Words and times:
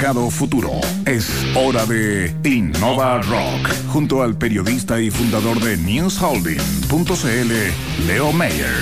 mercado 0.00 0.30
futuro. 0.30 0.70
Es 1.04 1.28
hora 1.54 1.84
de 1.84 2.34
Innova 2.42 3.20
Rock, 3.20 3.68
junto 3.88 4.22
al 4.22 4.34
periodista 4.34 4.98
y 4.98 5.10
fundador 5.10 5.60
de 5.60 5.76
newsholding.cl, 5.76 8.06
Leo 8.06 8.32
Mayer. 8.32 8.72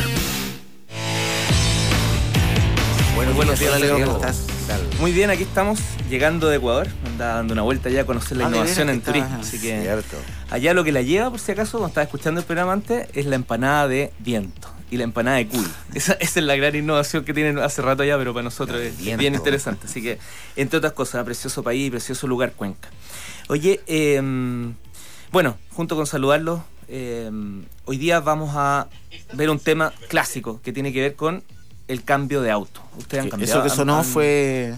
Bueno, 3.16 3.32
buenos 3.34 3.58
días, 3.58 3.80
Leo. 3.80 3.98
¿Cómo 3.98 4.16
estás? 4.18 4.44
Muy 5.00 5.10
bien, 5.10 5.30
aquí 5.30 5.42
estamos 5.42 5.80
llegando 6.08 6.48
de 6.50 6.58
Ecuador. 6.58 6.86
Andaba 7.04 7.34
dando 7.34 7.52
una 7.52 7.62
vuelta 7.62 7.90
ya 7.90 8.02
a 8.02 8.04
conocer 8.04 8.36
la 8.36 8.46
Ah, 8.46 8.50
innovación 8.50 8.88
en 8.88 9.00
turismo. 9.00 9.38
Así 9.40 9.60
que 9.60 9.80
Cierto. 9.82 10.16
allá 10.52 10.72
lo 10.72 10.84
que 10.84 10.92
la 10.92 11.02
lleva, 11.02 11.30
por 11.30 11.40
si 11.40 11.50
acaso, 11.50 11.78
cuando 11.78 11.88
estaba 11.88 12.04
escuchando 12.04 12.38
el 12.38 12.46
programa 12.46 12.74
antes, 12.74 13.08
es 13.12 13.26
la 13.26 13.34
empanada 13.34 13.88
de 13.88 14.12
viento 14.20 14.68
y 14.90 14.96
la 14.96 15.04
empanada 15.04 15.36
de 15.38 15.46
cuy. 15.48 15.66
Esa, 15.94 16.14
esa 16.14 16.40
es 16.40 16.46
la 16.46 16.56
gran 16.56 16.74
innovación 16.74 17.24
que 17.24 17.34
tienen 17.34 17.58
hace 17.58 17.82
rato 17.82 18.04
ya, 18.04 18.16
pero 18.16 18.32
para 18.32 18.44
nosotros 18.44 18.80
es 18.80 18.96
bien 18.98 19.34
interesante. 19.34 19.86
Así 19.86 20.02
que, 20.02 20.18
entre 20.56 20.78
otras 20.78 20.92
cosas, 20.92 21.24
precioso 21.24 21.62
país, 21.62 21.90
precioso 21.90 22.26
lugar, 22.26 22.52
Cuenca. 22.52 22.88
Oye, 23.48 23.80
eh, 23.86 24.20
bueno, 25.32 25.56
junto 25.72 25.96
con 25.96 26.06
saludarlos, 26.06 26.60
eh, 26.88 27.30
hoy 27.84 27.98
día 27.98 28.20
vamos 28.20 28.50
a 28.54 28.88
ver 29.34 29.50
un 29.50 29.58
tema 29.58 29.92
clásico 30.08 30.60
que 30.62 30.72
tiene 30.72 30.92
que 30.92 31.00
ver 31.02 31.14
con 31.16 31.42
el 31.86 32.04
cambio 32.04 32.40
de 32.42 32.50
auto. 32.50 32.80
Ustedes 32.98 33.24
han 33.24 33.30
cambiado. 33.30 33.60
Eso 33.60 33.62
que 33.62 33.70
sonó 33.74 33.98
han- 33.98 34.04
fue 34.04 34.74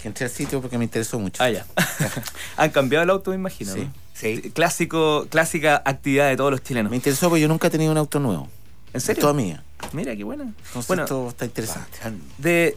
que 0.00 0.08
entré 0.08 0.24
al 0.26 0.32
sitio 0.32 0.60
porque 0.60 0.78
me 0.78 0.84
interesó 0.84 1.18
mucho. 1.20 1.42
Ah, 1.42 1.50
ya. 1.50 1.64
han 2.56 2.70
cambiado 2.70 3.04
el 3.04 3.10
auto, 3.10 3.30
me 3.30 3.36
imagino. 3.36 3.72
Sí, 3.72 3.80
¿no? 3.80 3.92
sí. 4.14 4.50
Clásico, 4.52 5.26
clásica 5.30 5.80
actividad 5.84 6.28
de 6.28 6.36
todos 6.36 6.50
los 6.50 6.62
chilenos. 6.62 6.90
Me 6.90 6.96
interesó 6.96 7.28
porque 7.28 7.42
yo 7.42 7.48
nunca 7.48 7.68
he 7.68 7.70
tenido 7.70 7.92
un 7.92 7.98
auto 7.98 8.18
nuevo. 8.18 8.48
¿En 8.92 9.00
serio? 9.00 9.20
Toda 9.20 9.32
mía. 9.34 9.62
Mira, 9.92 10.14
qué 10.16 10.24
buena. 10.24 10.44
Entonces 10.44 10.86
bueno, 10.86 11.02
esto 11.02 11.28
está 11.28 11.44
interesante. 11.44 11.98
de 12.38 12.76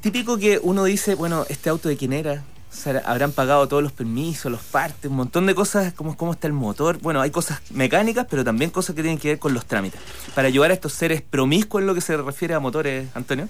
típico 0.00 0.38
que 0.38 0.60
uno 0.62 0.84
dice, 0.84 1.14
bueno, 1.14 1.46
este 1.48 1.70
auto 1.70 1.88
de 1.88 1.96
quién 1.96 2.12
era, 2.12 2.44
O 2.72 2.74
sea, 2.74 3.02
habrán 3.04 3.32
pagado 3.32 3.68
todos 3.68 3.82
los 3.82 3.92
permisos, 3.92 4.50
los 4.50 4.62
partes, 4.62 5.10
un 5.10 5.16
montón 5.16 5.46
de 5.46 5.54
cosas, 5.54 5.92
como 5.92 6.16
cómo 6.16 6.32
está 6.32 6.46
el 6.46 6.52
motor. 6.54 6.98
Bueno, 7.00 7.20
hay 7.20 7.30
cosas 7.30 7.60
mecánicas, 7.70 8.26
pero 8.30 8.44
también 8.44 8.70
cosas 8.70 8.96
que 8.96 9.02
tienen 9.02 9.18
que 9.18 9.28
ver 9.28 9.38
con 9.38 9.52
los 9.52 9.66
trámites. 9.66 10.00
Para 10.34 10.48
ayudar 10.48 10.70
a 10.70 10.74
estos 10.74 10.94
seres 10.94 11.22
promiscuos 11.22 11.82
en 11.82 11.86
lo 11.86 11.94
que 11.94 12.00
se 12.00 12.16
refiere 12.16 12.54
a 12.54 12.60
motores, 12.60 13.08
Antonio, 13.14 13.48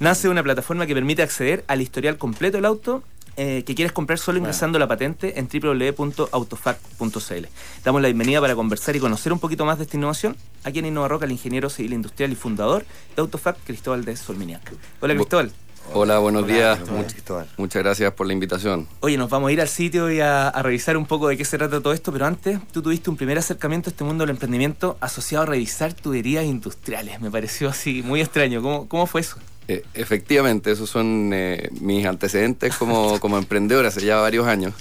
nace 0.00 0.28
una 0.28 0.42
plataforma 0.42 0.86
que 0.86 0.94
permite 0.94 1.22
acceder 1.22 1.64
al 1.68 1.80
historial 1.80 2.18
completo 2.18 2.58
del 2.58 2.64
auto 2.64 3.04
eh, 3.36 3.62
que 3.66 3.74
quieres 3.74 3.92
comprar 3.92 4.18
solo 4.18 4.38
ingresando 4.38 4.78
la 4.78 4.86
patente 4.88 5.38
en 5.38 5.48
www.autofact.cl. 5.52 7.46
Damos 7.84 8.02
la 8.02 8.08
bienvenida 8.08 8.40
para 8.40 8.54
conversar 8.54 8.96
y 8.96 9.00
conocer 9.00 9.32
un 9.32 9.38
poquito 9.38 9.64
más 9.64 9.78
de 9.78 9.84
esta 9.84 9.96
innovación 9.96 10.36
aquí 10.62 10.78
en 10.78 10.86
Innova 10.86 11.08
Roca, 11.08 11.24
el 11.26 11.32
ingeniero 11.32 11.68
civil 11.70 11.92
industrial 11.92 12.32
y 12.32 12.34
fundador 12.36 12.84
de 13.16 13.20
Autofact, 13.22 13.60
Cristóbal 13.66 14.04
de 14.04 14.16
Solminiac. 14.16 14.72
Hola, 15.00 15.14
Cristóbal. 15.14 15.52
Hola, 15.92 16.18
buenos 16.18 16.46
días. 16.46 16.80
Much- 16.88 17.44
muchas 17.58 17.82
gracias 17.82 18.10
por 18.14 18.26
la 18.26 18.32
invitación. 18.32 18.88
Oye, 19.00 19.18
nos 19.18 19.28
vamos 19.28 19.50
a 19.50 19.52
ir 19.52 19.60
al 19.60 19.68
sitio 19.68 20.10
y 20.10 20.18
a, 20.20 20.48
a 20.48 20.62
revisar 20.62 20.96
un 20.96 21.04
poco 21.04 21.28
de 21.28 21.36
qué 21.36 21.44
se 21.44 21.58
trata 21.58 21.78
todo 21.82 21.92
esto, 21.92 22.10
pero 22.10 22.24
antes 22.24 22.58
tú 22.72 22.80
tuviste 22.80 23.10
un 23.10 23.18
primer 23.18 23.36
acercamiento 23.36 23.90
a 23.90 23.92
este 23.92 24.02
mundo 24.02 24.22
del 24.22 24.30
emprendimiento 24.30 24.96
asociado 25.02 25.42
a 25.42 25.46
revisar 25.46 25.92
tuberías 25.92 26.44
industriales. 26.46 27.20
Me 27.20 27.30
pareció 27.30 27.68
así 27.68 28.02
muy 28.02 28.22
extraño. 28.22 28.62
¿Cómo, 28.62 28.88
cómo 28.88 29.06
fue 29.06 29.20
eso? 29.20 29.36
Eh, 29.68 29.82
efectivamente, 29.94 30.70
esos 30.70 30.90
son 30.90 31.30
eh, 31.32 31.70
mis 31.80 32.04
antecedentes 32.06 32.76
como, 32.76 33.18
como 33.20 33.38
emprendedor 33.38 33.86
hace 33.86 34.04
ya 34.04 34.16
varios 34.16 34.46
años. 34.46 34.74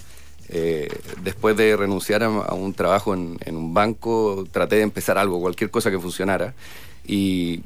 Eh, 0.50 0.90
después 1.24 1.56
de 1.58 1.76
renunciar 1.78 2.22
a, 2.24 2.28
a 2.28 2.54
un 2.54 2.74
trabajo 2.74 3.14
en, 3.14 3.38
en 3.46 3.56
un 3.56 3.74
banco, 3.74 4.46
traté 4.52 4.76
de 4.78 4.82
empezar 4.84 5.18
algo, 5.18 5.40
cualquier 5.40 5.72
cosa 5.72 5.90
que 5.90 6.00
funcionara. 6.00 6.54
Y 7.06 7.62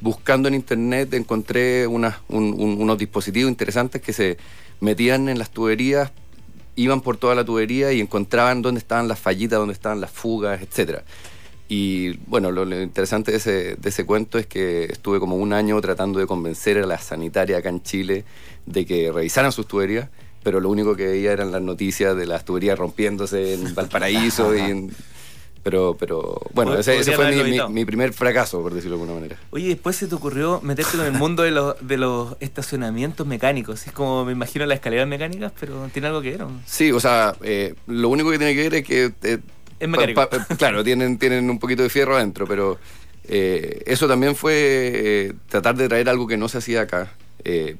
buscando 0.00 0.48
en 0.48 0.54
internet 0.54 1.14
encontré 1.14 1.86
unas- 1.86 2.16
un- 2.28 2.54
un- 2.58 2.80
unos 2.80 2.98
dispositivos 2.98 3.48
interesantes 3.50 4.02
que 4.02 4.12
se 4.12 4.36
metían 4.80 5.28
en 5.28 5.38
las 5.38 5.50
tuberías, 5.50 6.10
iban 6.74 7.00
por 7.00 7.16
toda 7.16 7.34
la 7.34 7.44
tubería 7.44 7.92
y 7.92 8.00
encontraban 8.00 8.62
dónde 8.62 8.80
estaban 8.80 9.08
las 9.08 9.18
fallitas, 9.18 9.58
dónde 9.58 9.72
estaban 9.74 10.00
las 10.00 10.10
fugas, 10.10 10.60
etcétera. 10.60 11.04
Y 11.68 12.18
bueno, 12.26 12.52
lo, 12.52 12.64
lo 12.64 12.80
interesante 12.80 13.32
de 13.32 13.38
ese, 13.38 13.76
de 13.76 13.88
ese 13.88 14.06
cuento 14.06 14.38
es 14.38 14.46
que 14.46 14.84
estuve 14.84 15.18
como 15.18 15.36
un 15.36 15.52
año 15.52 15.80
tratando 15.80 16.20
de 16.20 16.26
convencer 16.26 16.78
a 16.78 16.86
la 16.86 16.98
sanitaria 16.98 17.58
acá 17.58 17.68
en 17.70 17.82
Chile 17.82 18.24
de 18.66 18.86
que 18.86 19.10
revisaran 19.12 19.50
sus 19.50 19.66
tuberías, 19.66 20.08
pero 20.44 20.60
lo 20.60 20.68
único 20.70 20.94
que 20.94 21.06
veía 21.08 21.32
eran 21.32 21.50
las 21.50 21.62
noticias 21.62 22.16
de 22.16 22.26
las 22.26 22.44
tuberías 22.44 22.78
rompiéndose 22.78 23.54
en 23.54 23.74
Valparaíso 23.74 24.54
y 24.54 24.60
en- 24.60 24.90
Pero, 25.64 25.96
pero 25.98 26.38
bueno, 26.54 26.78
ese, 26.78 27.02
fue 27.12 27.32
mi, 27.44 27.60
mi- 27.72 27.84
primer 27.84 28.12
fracaso, 28.12 28.62
por 28.62 28.72
decirlo 28.72 28.96
de 28.98 29.02
alguna 29.02 29.18
manera. 29.18 29.36
Oye, 29.50 29.66
después 29.66 29.96
se 29.96 30.06
te 30.06 30.14
ocurrió 30.14 30.60
meterte 30.62 30.96
en 30.96 31.02
el 31.06 31.12
mundo 31.14 31.42
de 31.42 31.50
los, 31.50 31.74
de 31.80 31.96
los 31.96 32.36
estacionamientos 32.38 33.26
mecánicos. 33.26 33.84
Es 33.88 33.92
como 33.92 34.24
me 34.24 34.30
imagino 34.30 34.64
las 34.66 34.76
escaleras 34.76 35.08
mecánicas, 35.08 35.50
pero 35.58 35.88
tiene 35.92 36.06
algo 36.06 36.22
que 36.22 36.36
ver. 36.36 36.46
Sí, 36.66 36.92
o 36.92 37.00
sea, 37.00 37.34
eh, 37.42 37.74
lo 37.88 38.08
único 38.10 38.30
que 38.30 38.38
tiene 38.38 38.54
que 38.54 38.62
ver 38.68 38.74
es 38.76 38.84
que... 38.86 39.12
eh, 39.24 39.38
Es 39.80 39.88
mecánico. 39.88 40.28
pa- 40.28 40.30
pa- 40.30 40.56
claro, 40.56 40.82
tienen, 40.84 41.18
tienen 41.18 41.48
un 41.50 41.58
poquito 41.58 41.82
de 41.82 41.90
fierro 41.90 42.16
adentro, 42.16 42.46
pero 42.46 42.78
eh, 43.28 43.82
eso 43.86 44.06
también 44.08 44.34
fue 44.36 44.52
eh, 44.54 45.32
tratar 45.48 45.76
de 45.76 45.88
traer 45.88 46.08
algo 46.08 46.26
que 46.26 46.36
no 46.36 46.48
se 46.48 46.58
hacía 46.58 46.82
acá. 46.82 47.12
Eh, 47.44 47.76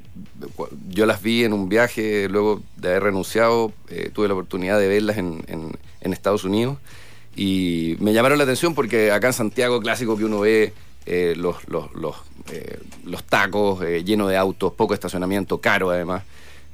yo 0.91 1.07
las 1.07 1.23
vi 1.23 1.45
en 1.45 1.53
un 1.53 1.69
viaje, 1.69 2.29
luego 2.29 2.62
de 2.77 2.89
haber 2.89 3.05
renunciado, 3.05 3.73
eh, 3.89 4.11
tuve 4.15 4.29
la 4.29 4.34
oportunidad 4.34 4.79
de 4.79 4.87
verlas 4.89 5.17
en, 5.19 5.43
en- 5.49 5.73
en 6.01 6.12
Estados 6.12 6.45
Unidos 6.45 6.77
y 7.34 7.97
me 8.01 8.13
llamaron 8.13 8.39
la 8.39 8.45
atención 8.45 8.75
porque 8.75 9.11
acá 9.11 9.27
en 9.28 9.33
Santiago, 9.33 9.81
clásico 9.81 10.17
que 10.17 10.25
uno 10.25 10.41
ve 10.41 10.73
eh, 11.07 11.34
los, 11.37 11.67
los, 11.69 11.93
los, 11.95 12.17
eh, 12.53 12.78
los 13.05 13.25
tacos 13.25 13.83
eh, 13.83 14.05
llenos 14.05 14.28
de 14.31 14.37
autos, 14.37 14.73
poco 14.73 14.95
estacionamiento, 14.95 15.59
caro 15.61 15.91
además. 15.91 16.23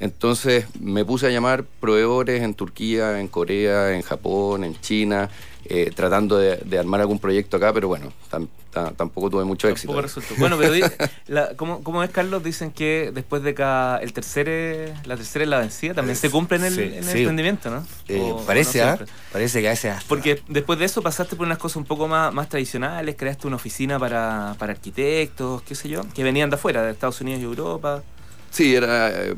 Entonces 0.02 0.66
me 0.80 1.04
puse 1.04 1.28
a 1.28 1.30
llamar 1.30 1.62
proveedores 1.80 2.42
en 2.42 2.54
Turquía, 2.54 3.20
en 3.20 3.28
Corea, 3.28 3.94
en 3.94 4.02
Japón, 4.02 4.64
en 4.64 4.78
China, 4.80 5.30
eh, 5.64 5.92
tratando 5.94 6.38
de, 6.38 6.56
de 6.56 6.78
armar 6.78 7.00
algún 7.00 7.20
proyecto 7.20 7.56
acá, 7.56 7.72
pero 7.72 7.86
bueno, 7.86 8.12
tam- 8.28 8.48
ta- 8.72 8.90
tampoco 8.96 9.30
tuve 9.30 9.44
mucho 9.44 9.68
éxito. 9.68 9.92
Tampoco 9.92 10.02
resultó. 10.02 10.34
Bueno, 10.40 10.58
pero 10.58 10.72
di- 10.72 10.82
la, 11.28 11.50
¿cómo, 11.54 11.84
¿cómo 11.84 12.02
es, 12.02 12.10
Carlos? 12.10 12.42
Dicen 12.42 12.72
que 12.72 13.12
después 13.14 13.44
de 13.44 13.54
cada. 13.54 13.98
El 13.98 14.12
tercer, 14.12 14.92
la 15.04 15.16
tercera 15.16 15.44
es 15.44 15.48
la 15.48 15.60
vencida. 15.60 15.94
También 15.94 16.16
se 16.16 16.30
cumple 16.30 16.56
en 16.56 16.64
el, 16.64 16.74
Sí, 16.74 16.82
en 16.82 16.94
el 16.94 17.04
sí. 17.04 17.18
emprendimiento, 17.18 17.70
¿no? 17.70 17.86
Eh, 18.08 18.18
O- 18.20 18.38
o 18.38 18.44
parece, 18.44 18.80
no 18.80 18.86
¿ah? 18.88 18.98
Parece 19.32 19.60
que 19.60 19.68
a 19.68 19.70
veces 19.70 19.92
hasta- 19.92 20.08
Porque 20.08 20.42
después 20.48 20.80
de 20.80 20.86
eso 20.86 21.00
pasaste 21.00 21.36
por 21.36 21.46
unas 21.46 21.58
cosas 21.58 21.76
un 21.76 21.84
poco 21.84 22.08
más, 22.08 22.34
más 22.34 22.48
tradicionales, 22.48 23.14
creaste 23.16 23.46
una 23.46 23.54
oficina 23.54 24.00
para, 24.00 24.56
para 24.58 24.72
arquitectos, 24.72 25.62
qué 25.62 25.76
sé 25.76 25.88
yo, 25.88 26.02
que 26.12 26.24
venían 26.24 26.50
de 26.50 26.56
afuera, 26.56 26.82
de 26.82 26.90
Estados 26.90 27.20
Unidos 27.20 27.40
y 27.40 27.44
Europa. 27.44 28.02
Sí, 28.52 28.74
era 28.74 29.10
eh, 29.10 29.34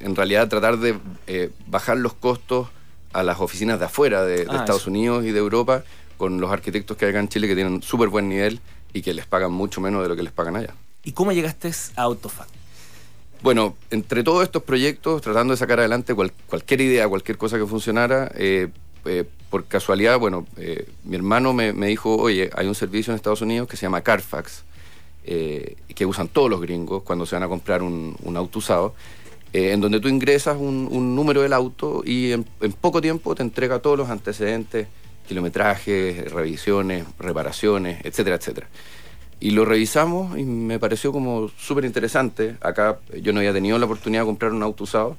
en 0.00 0.14
realidad 0.14 0.46
tratar 0.48 0.78
de 0.78 0.96
eh, 1.26 1.50
bajar 1.66 1.96
los 1.96 2.12
costos 2.14 2.68
a 3.12 3.22
las 3.22 3.40
oficinas 3.40 3.78
de 3.78 3.86
afuera, 3.86 4.24
de, 4.24 4.44
de 4.44 4.50
Ah, 4.50 4.56
Estados 4.56 4.82
eso. 4.82 4.90
Unidos 4.90 5.24
y 5.24 5.30
de 5.32 5.38
Europa, 5.38 5.82
con 6.18 6.40
los 6.40 6.52
arquitectos 6.52 6.96
que 6.96 7.06
hay 7.06 7.10
acá 7.10 7.20
en 7.20 7.28
Chile 7.28 7.48
que 7.48 7.54
tienen 7.54 7.82
súper 7.82 8.08
buen 8.08 8.28
nivel 8.28 8.60
y 8.92 9.02
que 9.02 9.14
les 9.14 9.26
pagan 9.26 9.52
mucho 9.52 9.80
menos 9.80 10.02
de 10.02 10.08
lo 10.08 10.16
que 10.16 10.22
les 10.22 10.32
pagan 10.32 10.56
allá. 10.56 10.74
¿Y 11.02 11.12
cómo 11.12 11.32
llegaste 11.32 11.70
a 11.96 12.02
Autofact? 12.02 12.50
Bueno, 13.42 13.74
entre 13.90 14.22
todos 14.22 14.44
estos 14.44 14.62
proyectos, 14.62 15.20
tratando 15.20 15.52
de 15.52 15.56
sacar 15.56 15.80
adelante 15.80 16.14
cual- 16.14 16.32
cualquier 16.46 16.80
idea, 16.82 17.08
cualquier 17.08 17.38
cosa 17.38 17.58
que 17.58 17.66
funcionara, 17.66 18.30
eh, 18.36 18.68
eh, 19.04 19.24
por 19.50 19.64
casualidad, 19.64 20.18
bueno, 20.20 20.46
eh, 20.58 20.86
mi 21.04 21.16
hermano 21.16 21.52
me, 21.52 21.72
me 21.72 21.88
dijo, 21.88 22.14
oye, 22.16 22.50
hay 22.54 22.66
un 22.68 22.74
servicio 22.76 23.12
en 23.12 23.16
Estados 23.16 23.40
Unidos 23.40 23.66
que 23.66 23.76
se 23.76 23.82
llama 23.82 24.00
Carfax, 24.02 24.62
eh, 25.24 25.76
que 25.94 26.06
usan 26.06 26.28
todos 26.28 26.50
los 26.50 26.60
gringos 26.60 27.02
cuando 27.02 27.26
se 27.26 27.36
van 27.36 27.42
a 27.42 27.48
comprar 27.48 27.82
un, 27.82 28.16
auto 28.36 28.58
usado, 28.58 28.94
eh, 29.52 29.72
en 29.72 29.80
donde 29.80 30.00
tú 30.00 30.08
ingresas 30.08 30.56
un, 30.58 30.88
un 30.90 31.14
número 31.14 31.42
del 31.42 31.52
auto 31.52 32.02
y 32.04 32.32
en, 32.32 32.46
en 32.60 32.72
poco 32.72 33.00
tiempo 33.00 33.34
te 33.34 33.42
entrega 33.42 33.80
todos 33.80 33.98
los 33.98 34.10
antecedentes, 34.10 34.88
kilometrajes, 35.28 36.30
revisiones, 36.32 37.06
reparaciones, 37.18 38.04
etcétera, 38.04 38.36
etcétera. 38.36 38.68
Y 39.40 39.50
lo 39.50 39.64
revisamos 39.64 40.38
y 40.38 40.44
me 40.44 40.78
pareció 40.78 41.10
como 41.12 41.48
súper 41.58 41.84
interesante. 41.84 42.56
Acá 42.60 43.00
yo 43.20 43.32
no 43.32 43.40
había 43.40 43.52
tenido 43.52 43.76
la 43.78 43.86
oportunidad 43.86 44.22
de 44.22 44.26
comprar 44.26 44.52
un 44.52 44.62
auto 44.62 44.84
usado, 44.84 45.16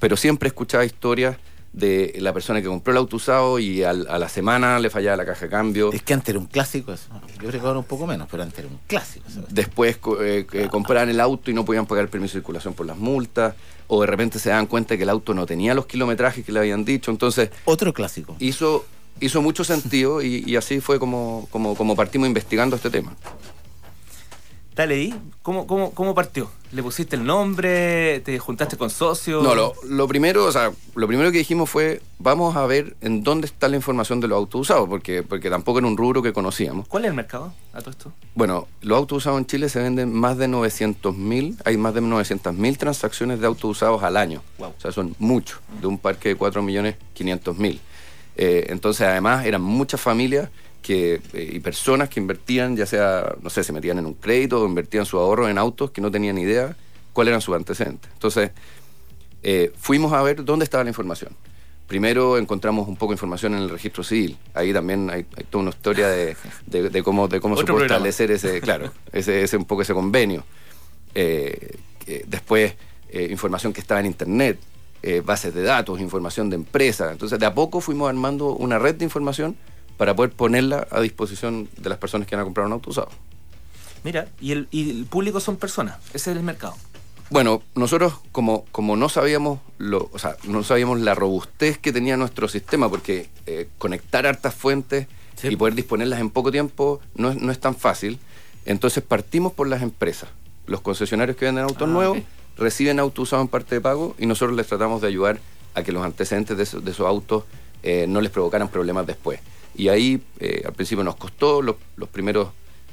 pero 0.00 0.16
siempre 0.18 0.48
escuchaba 0.48 0.84
historias 0.84 1.38
de 1.74 2.14
la 2.20 2.32
persona 2.32 2.62
que 2.62 2.68
compró 2.68 2.92
el 2.92 2.98
auto 2.98 3.16
usado 3.16 3.58
y 3.58 3.82
al- 3.82 4.06
a 4.08 4.16
la 4.18 4.28
semana 4.28 4.78
le 4.78 4.90
fallaba 4.90 5.16
la 5.16 5.26
caja 5.26 5.46
de 5.46 5.50
cambio. 5.50 5.92
Es 5.92 6.02
que 6.02 6.14
antes 6.14 6.28
era 6.30 6.38
un 6.38 6.46
clásico 6.46 6.92
eso. 6.92 7.08
Yo 7.42 7.48
creo 7.48 7.60
que 7.60 7.66
ahora 7.66 7.80
un 7.80 7.84
poco 7.84 8.06
menos, 8.06 8.28
pero 8.30 8.44
antes 8.44 8.60
era 8.60 8.68
un 8.68 8.78
clásico. 8.86 9.26
Después 9.50 9.96
co- 9.96 10.22
eh, 10.22 10.46
que 10.46 10.68
compraban 10.68 11.08
el 11.10 11.18
auto 11.18 11.50
y 11.50 11.54
no 11.54 11.64
podían 11.64 11.84
pagar 11.86 12.04
el 12.04 12.10
permiso 12.10 12.34
de 12.34 12.40
circulación 12.40 12.74
por 12.74 12.86
las 12.86 12.96
multas, 12.96 13.54
o 13.88 14.00
de 14.00 14.06
repente 14.06 14.38
se 14.38 14.50
daban 14.50 14.66
cuenta 14.66 14.96
que 14.96 15.02
el 15.02 15.10
auto 15.10 15.34
no 15.34 15.46
tenía 15.46 15.74
los 15.74 15.86
kilometrajes 15.86 16.44
que 16.44 16.52
le 16.52 16.60
habían 16.60 16.84
dicho. 16.84 17.10
Entonces 17.10 17.50
Otro 17.64 17.92
clásico. 17.92 18.36
hizo, 18.38 18.86
hizo 19.20 19.42
mucho 19.42 19.64
sentido 19.64 20.22
y, 20.22 20.44
y 20.46 20.54
así 20.54 20.80
fue 20.80 21.00
como, 21.00 21.48
como, 21.50 21.74
como 21.74 21.96
partimos 21.96 22.28
investigando 22.28 22.76
este 22.76 22.88
tema. 22.90 23.14
Dale 24.74 24.94
ahí, 24.94 25.14
¿cómo, 25.42 25.68
cómo, 25.68 25.92
cómo 25.92 26.16
partió? 26.16 26.50
¿Le 26.72 26.82
pusiste 26.82 27.14
el 27.14 27.24
nombre? 27.24 28.18
¿Te 28.24 28.36
juntaste 28.40 28.76
con 28.76 28.90
socios? 28.90 29.44
No, 29.44 29.54
lo, 29.54 29.72
lo 29.88 30.08
primero, 30.08 30.44
o 30.44 30.50
sea, 30.50 30.72
lo 30.96 31.06
primero 31.06 31.30
que 31.30 31.38
dijimos 31.38 31.70
fue, 31.70 32.02
vamos 32.18 32.56
a 32.56 32.66
ver 32.66 32.96
en 33.00 33.22
dónde 33.22 33.46
está 33.46 33.68
la 33.68 33.76
información 33.76 34.18
de 34.18 34.26
los 34.26 34.36
autos 34.36 34.62
usados, 34.62 34.88
porque, 34.88 35.22
porque 35.22 35.48
tampoco 35.48 35.78
era 35.78 35.86
un 35.86 35.96
rubro 35.96 36.22
que 36.22 36.32
conocíamos. 36.32 36.88
¿Cuál 36.88 37.04
es 37.04 37.10
el 37.10 37.14
mercado 37.14 37.54
a 37.72 37.78
todo 37.78 37.90
esto? 37.90 38.12
Bueno, 38.34 38.66
los 38.80 38.98
autos 38.98 39.18
usados 39.18 39.38
en 39.38 39.46
Chile 39.46 39.68
se 39.68 39.80
venden 39.80 40.12
más 40.12 40.38
de 40.38 40.48
900.000, 40.48 41.58
hay 41.64 41.76
más 41.76 41.94
de 41.94 42.00
900.000 42.02 42.76
transacciones 42.76 43.38
de 43.38 43.46
autos 43.46 43.70
usados 43.70 44.02
al 44.02 44.16
año. 44.16 44.42
Wow. 44.58 44.74
O 44.76 44.80
sea, 44.80 44.90
son 44.90 45.14
muchos, 45.20 45.60
de 45.80 45.86
un 45.86 45.98
parque 45.98 46.30
de 46.30 46.36
4.500.000. 46.36 47.78
Eh, 48.36 48.66
entonces, 48.70 49.06
además, 49.06 49.46
eran 49.46 49.62
muchas 49.62 50.00
familias 50.00 50.50
que, 50.84 51.14
eh, 51.32 51.50
y 51.54 51.60
personas 51.60 52.10
que 52.10 52.20
invertían, 52.20 52.76
ya 52.76 52.84
sea, 52.84 53.34
no 53.40 53.48
sé, 53.48 53.64
se 53.64 53.72
metían 53.72 53.98
en 53.98 54.04
un 54.06 54.12
crédito 54.14 54.60
o 54.62 54.66
invertían 54.66 55.06
su 55.06 55.18
ahorro 55.18 55.48
en 55.48 55.56
autos 55.56 55.90
que 55.90 56.02
no 56.02 56.10
tenían 56.10 56.36
idea 56.36 56.76
cuáles 57.14 57.30
eran 57.30 57.40
sus 57.40 57.56
antecedentes. 57.56 58.10
Entonces, 58.12 58.50
eh, 59.42 59.72
fuimos 59.78 60.12
a 60.12 60.22
ver 60.22 60.44
dónde 60.44 60.64
estaba 60.64 60.84
la 60.84 60.90
información. 60.90 61.32
Primero 61.86 62.36
encontramos 62.36 62.86
un 62.86 62.96
poco 62.96 63.12
de 63.12 63.14
información 63.14 63.54
en 63.54 63.60
el 63.62 63.70
registro 63.70 64.04
civil. 64.04 64.36
Ahí 64.52 64.74
también 64.74 65.08
hay, 65.10 65.24
hay 65.36 65.44
toda 65.48 65.62
una 65.62 65.70
historia 65.70 66.08
de, 66.08 66.36
de- 66.66 66.90
de 66.90 67.02
cómo, 67.02 67.28
de 67.28 67.40
cómo 67.40 67.54
se 67.56 67.62
puede 67.72 67.86
establecer 67.94 68.30
ese, 68.30 68.60
claro, 68.60 68.92
ese, 69.12 69.42
ese 69.42 69.56
un 69.56 69.64
poco 69.64 69.80
ese 69.82 69.94
convenio. 69.94 70.44
Eh, 71.14 71.78
después, 72.26 72.74
información 73.30 73.72
que 73.72 73.80
estaba 73.80 74.00
en 74.00 74.06
internet, 74.06 74.58
bases 75.24 75.54
de 75.54 75.62
datos, 75.62 75.98
información 76.00 76.50
de 76.50 76.56
empresas. 76.56 77.12
Entonces, 77.12 77.38
de 77.38 77.46
a 77.46 77.54
poco 77.54 77.80
fuimos 77.80 78.08
armando 78.08 78.48
una 78.54 78.78
red 78.78 78.96
de 78.96 79.04
información 79.04 79.56
para 79.96 80.14
poder 80.14 80.32
ponerla 80.32 80.86
a 80.90 81.00
disposición 81.00 81.68
de 81.76 81.88
las 81.88 81.98
personas 81.98 82.26
que 82.26 82.34
van 82.36 82.42
a 82.42 82.44
comprar 82.44 82.66
un 82.66 82.72
auto 82.72 82.90
usado. 82.90 83.08
Mira, 84.02 84.28
y 84.40 84.52
el, 84.52 84.68
y 84.70 84.90
el 84.90 85.06
público 85.06 85.40
son 85.40 85.56
personas, 85.56 85.98
ese 86.12 86.30
es 86.32 86.36
el 86.36 86.42
mercado. 86.42 86.74
Bueno, 87.30 87.62
nosotros 87.74 88.14
como, 88.32 88.64
como 88.70 88.96
no 88.96 89.08
sabíamos 89.08 89.60
lo, 89.78 90.10
o 90.12 90.18
sea, 90.18 90.36
no 90.44 90.62
sabíamos 90.62 91.00
la 91.00 91.14
robustez 91.14 91.78
que 91.78 91.90
tenía 91.92 92.16
nuestro 92.18 92.48
sistema, 92.48 92.88
porque 92.90 93.28
eh, 93.46 93.68
conectar 93.78 94.26
hartas 94.26 94.54
fuentes 94.54 95.06
Sí. 95.36 95.48
y 95.48 95.56
poder 95.56 95.74
disponerlas 95.74 96.20
en 96.20 96.30
poco 96.30 96.52
tiempo 96.52 97.00
no 97.16 97.30
es, 97.30 97.36
no 97.40 97.50
es 97.50 97.58
tan 97.58 97.74
fácil. 97.74 98.20
Entonces 98.66 99.02
partimos 99.02 99.52
por 99.52 99.66
las 99.66 99.82
empresas. 99.82 100.28
Los 100.66 100.80
concesionarios 100.80 101.36
que 101.36 101.44
venden 101.46 101.64
autos 101.64 101.88
Ah, 101.88 101.90
nuevos 101.90 102.18
reciben 102.56 103.00
autos 103.00 103.24
usados 103.24 103.42
en 103.44 103.48
parte 103.48 103.74
de 103.74 103.80
pago 103.80 104.14
y 104.16 104.26
nosotros 104.26 104.56
les 104.56 104.68
tratamos 104.68 105.02
de 105.02 105.08
ayudar 105.08 105.40
a 105.74 105.82
que 105.82 105.90
los 105.90 106.04
antecedentes 106.04 106.56
de, 106.56 106.62
esos- 106.62 106.84
de 106.84 106.92
esos 106.92 107.04
autos 107.06 107.42
eh, 107.82 108.06
no 108.08 108.20
les 108.20 108.30
provocaran 108.30 108.68
problemas 108.68 109.06
después. 109.08 109.40
Y 109.74 109.88
ahí 109.88 110.22
eh, 110.40 110.62
al 110.66 110.72
principio 110.72 111.02
nos 111.04 111.16
costó, 111.16 111.60
los, 111.62 111.76
los 111.96 112.08
primeros 112.08 112.48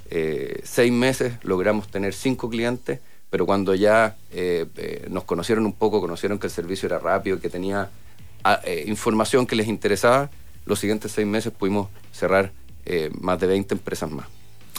eh, 0.10 0.62
seis 0.63 0.92
meses 0.92 1.33
logramos 1.44 1.88
tener 1.89 2.13
cinco 2.13 2.50
clientes, 2.50 3.00
pero 3.30 3.45
cuando 3.45 3.75
ya 3.75 4.18
eh, 4.31 5.06
nos 5.10 5.24
conocieron 5.25 5.66
un 5.66 5.74
poco, 5.74 6.01
conocieron 6.01 6.39
que 6.39 6.48
el 6.48 6.51
servicio 6.51 6.88
era 6.88 7.00
rápido, 7.00 7.39
que 7.39 7.50
tenía 7.50 7.89
ah, 8.44 8.60
información 8.88 9.45
que 9.45 9.56
les 9.56 9.68
interesaba, 9.68 10.30
los 10.66 10.80
siguientes 10.80 11.12
seis 11.12 11.28
meses 11.28 11.54
pudimos 11.54 11.88
cerrar 12.12 12.51
más 13.22 13.39
de 13.39 13.48
20 13.48 13.74
empresas 13.75 14.10
más. 14.12 14.25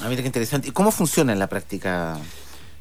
Ah, 0.01 0.09
mira 0.09 0.21
qué 0.23 0.27
interesante. 0.27 0.69
¿Y 0.69 0.73
cómo 0.73 0.91
funciona 0.91 1.33
en 1.33 1.39
la 1.39 1.47
práctica 1.47 2.19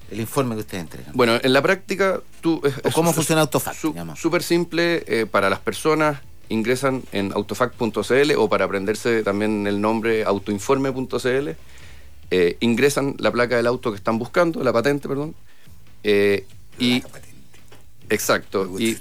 el 0.09 0.19
informe 0.19 0.55
que 0.55 0.61
ustedes 0.61 0.81
entregan? 0.81 1.11
Bueno, 1.13 1.39
en 1.41 1.53
la 1.53 1.61
práctica, 1.61 2.19
tú... 2.41 2.59
es- 2.65 2.73
¿O 2.83 2.87
es- 2.89 2.93
cómo 2.93 3.11
es 3.11 3.15
funciona 3.15 3.41
Autofac, 3.41 3.75
su- 3.75 3.89
digamos? 3.89 4.19
Súper 4.19 4.41
simple 4.43 5.27
para 5.31 5.49
las 5.49 5.59
personas. 5.59 6.19
Ingresan 6.51 7.03
en 7.11 7.31
autofac.cl 7.33 8.31
o 8.37 8.49
para 8.49 8.65
aprenderse 8.65 9.23
también 9.23 9.65
el 9.67 9.79
nombre 9.81 10.23
autoinforme.cl. 10.25 11.49
eh, 12.31 12.57
ingresan 12.59 13.15
la 13.19 13.31
placa 13.31 13.55
del 13.57 13.67
auto 13.67 13.91
que 13.91 13.97
están 13.97 14.17
buscando, 14.19 14.63
la 14.63 14.71
patente, 14.73 15.07
perdón. 15.07 15.33
eh, 16.03 16.45
y, 16.79 17.03
exacto. 18.09 18.69
Y, 18.79 18.97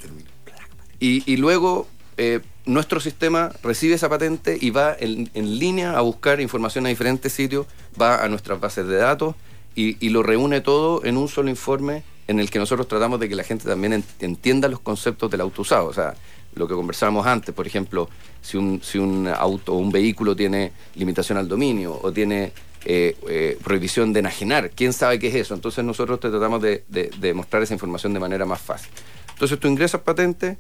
y, 1.01 1.23
y 1.33 1.37
luego 1.37 1.87
eh, 2.17 2.41
nuestro 2.67 3.01
sistema 3.01 3.51
recibe 3.63 3.95
esa 3.95 4.09
patente 4.09 4.59
y 4.61 4.71
va 4.71 4.95
en, 4.99 5.31
en 5.35 5.59
línea 5.59 5.97
a 5.97 6.01
buscar 6.03 6.41
información 6.41 6.87
a 6.87 6.89
diferentes 6.91 7.33
sitios, 7.33 7.67
va 8.01 8.23
a 8.25 8.29
nuestras 8.29 8.61
bases 8.61 8.87
de 8.87 8.97
datos 8.97 9.35
y, 9.75 9.97
y 10.05 10.11
lo 10.11 10.23
reúne 10.23 10.61
todo 10.61 11.05
en 11.05 11.17
un 11.17 11.29
solo 11.29 11.49
informe 11.49 12.03
en 12.29 12.39
el 12.39 12.51
que 12.51 12.59
nosotros 12.59 12.87
tratamos 12.87 13.19
de 13.19 13.29
que 13.29 13.35
la 13.35 13.45
gente 13.45 13.65
también 13.65 13.93
ent- 13.95 14.05
entienda 14.21 14.69
los 14.69 14.81
conceptos 14.81 15.31
del 15.31 15.41
auto 15.41 15.63
usado. 15.63 15.87
O 15.87 15.93
sea, 15.95 16.15
lo 16.55 16.67
que 16.69 16.75
conversábamos 16.75 17.27
antes, 17.27 17.55
por 17.55 17.67
ejemplo, 17.67 18.09
si 18.43 18.57
un, 18.57 18.81
si 18.83 18.99
un 18.99 19.29
auto 19.29 19.75
o 19.75 19.79
un 19.79 19.91
vehículo 19.93 20.35
tiene 20.35 20.73
limitación 20.95 21.39
al 21.39 21.47
dominio 21.49 21.99
o 22.03 22.13
tiene 22.13 22.53
eh, 22.85 23.17
eh, 23.29 23.59
prohibición 23.63 24.13
de 24.13 24.21
enajenar, 24.21 24.71
¿quién 24.71 24.93
sabe 24.93 25.19
qué 25.19 25.29
es 25.29 25.35
eso? 25.35 25.55
Entonces 25.55 25.85
nosotros 25.85 26.19
te 26.21 26.31
tratamos 26.31 26.61
de, 26.63 26.85
de- 26.89 27.11
de 27.19 27.35
mostrar 27.35 27.63
esa 27.63 27.75
información 27.75 28.13
de 28.15 28.21
manera 28.21 28.45
más 28.47 28.61
fácil. 28.61 28.91
Entonces 29.33 29.59
tú 29.61 29.69
ingresas 29.69 30.01
patente 30.01 30.57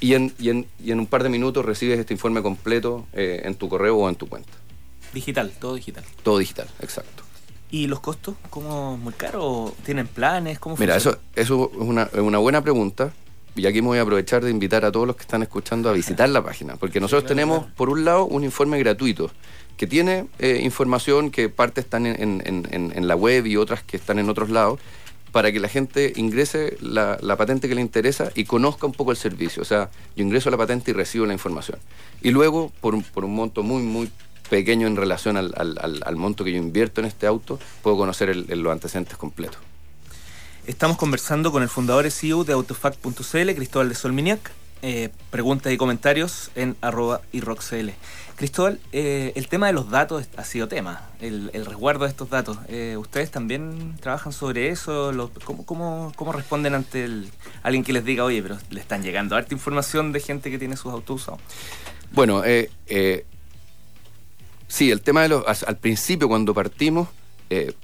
y 0.00 0.14
en, 0.14 0.32
y 0.38 0.48
en, 0.50 0.66
y 0.82 0.92
en 0.92 1.00
un 1.00 1.06
par 1.06 1.22
de 1.22 1.28
minutos 1.28 1.64
recibes 1.64 1.98
este 1.98 2.14
informe 2.14 2.40
completo 2.42 3.06
eh, 3.12 3.42
en 3.44 3.54
tu 3.56 3.68
correo 3.68 3.96
o 3.96 4.08
en 4.08 4.14
tu 4.16 4.28
cuenta. 4.28 4.50
Digital, 5.12 5.52
todo 5.60 5.74
digital. 5.74 6.04
Todo 6.22 6.38
digital, 6.38 6.68
exacto. 6.80 7.24
¿Y 7.72 7.86
los 7.88 8.00
costos? 8.00 8.34
¿Cómo 8.48 8.96
muy 8.96 9.12
caro? 9.12 9.74
¿Tienen 9.84 10.06
planes? 10.08 10.58
¿Cómo 10.58 10.76
Mira, 10.78 10.94
funciona? 10.94 11.18
eso, 11.34 11.68
eso 11.68 11.70
es, 11.74 11.88
una, 11.88 12.02
es 12.04 12.18
una 12.20 12.38
buena 12.38 12.62
pregunta. 12.62 13.12
Y 13.56 13.66
aquí 13.66 13.82
me 13.82 13.88
voy 13.88 13.98
a 13.98 14.02
aprovechar 14.02 14.44
de 14.44 14.50
invitar 14.50 14.84
a 14.84 14.92
todos 14.92 15.06
los 15.06 15.16
que 15.16 15.22
están 15.22 15.42
escuchando 15.42 15.88
a 15.90 15.92
visitar 15.92 16.28
la 16.28 16.42
página. 16.42 16.76
Porque 16.76 17.00
nosotros 17.00 17.26
tenemos, 17.28 17.66
por 17.76 17.90
un 17.90 18.04
lado, 18.04 18.24
un 18.26 18.44
informe 18.44 18.78
gratuito 18.78 19.30
que 19.76 19.86
tiene 19.86 20.26
eh, 20.38 20.60
información 20.62 21.30
que 21.30 21.48
parte 21.48 21.80
están 21.80 22.06
en, 22.06 22.42
en- 22.44 22.68
en- 22.70 23.08
la 23.08 23.16
web 23.16 23.46
y 23.46 23.56
otras 23.56 23.82
que 23.82 23.96
están 23.96 24.18
en 24.18 24.28
otros 24.28 24.50
lados 24.50 24.78
para 25.32 25.52
que 25.52 25.58
la 25.60 25.68
gente 25.68 26.12
ingrese 26.16 26.76
la, 26.80 27.16
la 27.22 27.36
patente 27.36 27.68
que 27.68 27.74
le 27.74 27.80
interesa 27.80 28.30
y 28.34 28.44
conozca 28.44 28.86
un 28.86 28.92
poco 28.92 29.10
el 29.10 29.16
servicio. 29.16 29.62
O 29.62 29.64
sea, 29.64 29.90
yo 30.16 30.24
ingreso 30.24 30.50
la 30.50 30.56
patente 30.56 30.90
y 30.90 30.94
recibo 30.94 31.24
la 31.26 31.32
información. 31.32 31.78
Y 32.20 32.30
luego, 32.30 32.70
por 32.80 32.94
un, 32.94 33.02
por 33.02 33.24
un 33.24 33.34
monto 33.34 33.62
muy, 33.62 33.82
muy 33.82 34.10
pequeño 34.50 34.86
en 34.86 34.96
relación 34.96 35.36
al, 35.36 35.52
al- 35.56 35.78
al- 35.80 36.00
al 36.04 36.16
monto 36.16 36.44
que 36.44 36.52
yo 36.52 36.58
invierto 36.58 37.00
en 37.00 37.06
este 37.06 37.26
auto, 37.26 37.58
puedo 37.82 37.96
conocer 37.96 38.28
el- 38.28 38.46
el- 38.48 38.60
los 38.60 38.72
antecedentes 38.72 39.16
completos. 39.16 39.58
Estamos 40.66 40.98
conversando 40.98 41.50
con 41.52 41.62
el 41.62 41.68
fundador 41.68 42.06
y 42.06 42.10
CEO 42.10 42.44
de 42.44 42.52
autofact.cl, 42.52 43.54
Cristóbal 43.54 43.88
de 43.88 43.94
Solminiac. 43.94 44.52
Eh, 44.82 45.10
preguntas 45.30 45.72
y 45.72 45.76
comentarios 45.76 46.50
en 46.54 46.76
arroba 46.80 47.20
irrockcl. 47.32 47.90
Cristóbal, 48.36 48.80
eh, 48.92 49.32
el 49.34 49.46
tema 49.48 49.66
de 49.66 49.74
los 49.74 49.90
datos 49.90 50.26
ha 50.36 50.44
sido 50.44 50.68
tema, 50.68 51.06
el, 51.20 51.50
resguardo 51.66 52.04
de 52.04 52.10
estos 52.10 52.30
datos. 52.30 52.56
Eh, 52.68 52.96
¿Ustedes 52.98 53.30
también 53.30 53.96
trabajan 54.00 54.32
sobre 54.32 54.70
eso? 54.70 55.12
¿Cómo, 55.44 56.32
responden 56.32 56.74
ante 56.74 57.04
el, 57.04 57.30
alguien 57.62 57.84
que 57.84 57.92
les 57.92 58.04
diga, 58.04 58.24
oye, 58.24 58.42
pero 58.42 58.56
le 58.70 58.80
están 58.80 59.02
llegando 59.02 59.36
harta 59.36 59.52
información 59.52 60.12
de 60.12 60.20
gente 60.20 60.50
que 60.50 60.58
tiene 60.58 60.78
sus 60.78 60.92
autos 60.92 61.22
usados? 61.22 61.40
Bueno, 62.12 62.42
sí, 64.66 64.90
el 64.90 65.02
tema 65.02 65.22
de 65.22 65.28
los. 65.28 65.62
Al 65.62 65.76
principio, 65.76 66.26
cuando 66.26 66.54
partimos, 66.54 67.08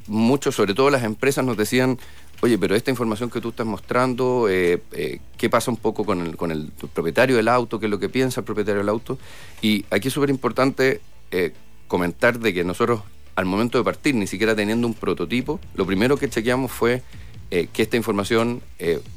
muchos, 0.07 0.55
sobre 0.55 0.73
todo 0.73 0.89
las 0.89 1.05
empresas, 1.05 1.45
nos 1.45 1.59
decían. 1.59 1.99
Oye, 2.43 2.59
pero 2.59 2.77
esta 2.77 2.91
información 2.91 3.31
que 3.31 3.41
tú 3.41 3.49
estás 3.49 3.67
mostrando, 3.67 4.47
eh, 4.49 4.83
eh, 4.93 5.21
¿qué 5.39 5.49
pasa 5.49 5.71
un 5.71 5.79
poco 5.79 6.05
con 6.05 6.21
el, 6.21 6.37
con 6.37 6.51
el 6.51 6.71
propietario 6.93 7.37
del 7.37 7.49
auto? 7.49 7.81
¿Qué 7.81 7.87
es 7.87 7.91
lo 7.91 7.99
que 7.99 8.11
piensa 8.11 8.41
el 8.41 8.45
propietario 8.45 8.81
del 8.81 8.91
auto? 8.91 9.19
Y 9.63 9.87
aquí 9.91 10.09
es 10.09 10.15
súper 10.15 10.29
importante 10.29 11.01
eh, 11.31 11.55
comentar 11.89 12.39
de 12.39 12.53
que 12.53 12.63
nosotros, 12.63 13.01
al 13.37 13.47
momento 13.47 13.79
de 13.79 13.85
partir, 13.85 14.15
ni 14.15 14.27
siquiera 14.27 14.55
teniendo 14.55 14.87
un 14.87 14.93
prototipo, 14.93 15.61
lo 15.75 15.87
primero 15.87 16.19
que 16.19 16.29
chequeamos 16.29 16.71
fue 16.71 17.03
eh, 17.51 17.69
que 17.73 17.83
esta 17.83 17.97
información 17.97 18.61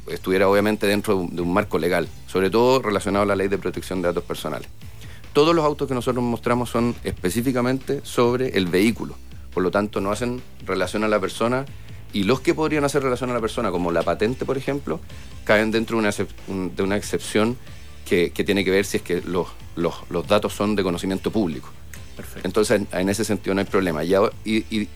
estuviera 0.07 0.47
obviamente 0.47 0.87
dentro 0.87 1.27
de 1.29 1.41
un 1.41 1.51
marco 1.51 1.77
legal, 1.77 2.07
sobre 2.27 2.49
todo 2.49 2.81
relacionado 2.81 3.23
a 3.23 3.25
la 3.25 3.35
ley 3.35 3.49
de 3.49 3.57
protección 3.57 4.01
de 4.01 4.07
datos 4.07 4.23
personales. 4.23 4.69
Todos 5.33 5.53
los 5.53 5.65
autos 5.65 5.89
que 5.89 5.93
nosotros 5.93 6.23
mostramos 6.23 6.69
son 6.69 6.95
específicamente 7.03 7.99
sobre 8.03 8.57
el 8.57 8.67
vehículo, 8.67 9.15
por 9.53 9.61
lo 9.61 9.71
tanto 9.71 9.99
no 9.99 10.11
hacen 10.11 10.41
relación 10.65 11.03
a 11.03 11.09
la 11.09 11.19
persona 11.19 11.65
y 12.13 12.23
los 12.23 12.41
que 12.41 12.53
podrían 12.53 12.83
hacer 12.85 13.03
relación 13.03 13.29
a 13.29 13.33
la 13.33 13.41
persona, 13.41 13.71
como 13.71 13.91
la 13.91 14.01
patente, 14.03 14.45
por 14.45 14.57
ejemplo, 14.57 14.99
caen 15.43 15.71
dentro 15.71 15.97
de 15.97 16.07
una, 16.47 16.89
de 16.89 16.95
excepción 16.97 17.57
que, 18.05 18.31
que 18.31 18.43
tiene 18.43 18.63
que 18.65 18.71
ver 18.71 18.85
si 18.85 18.97
es 18.97 19.03
que 19.03 19.21
los, 19.21 19.47
los, 19.75 19.95
los 20.09 20.27
datos 20.27 20.53
son 20.53 20.75
de 20.75 20.83
conocimiento 20.83 21.29
público. 21.31 21.69
Perfecto. 22.15 22.47
Entonces, 22.47 22.81
en, 22.91 23.09
ese 23.09 23.23
sentido 23.23 23.53
no 23.53 23.61
hay 23.61 23.67
problema. 23.67 24.03
Y, 24.03 24.13
ahora- 24.13 24.33
y, 24.43 24.57
y- 24.75 24.87